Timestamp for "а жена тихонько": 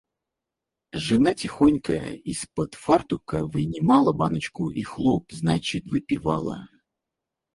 0.89-1.93